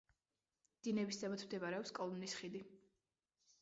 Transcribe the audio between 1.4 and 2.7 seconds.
მდებარეობს კოლომნის ხიდი.